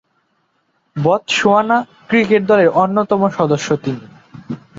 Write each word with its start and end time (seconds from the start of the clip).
Botswana 0.95 1.77
cricket 2.09 2.41
দলের 2.49 2.69
অন্যতম 2.81 3.21
সদস্য 3.37 3.67
তিনি। 3.83 4.03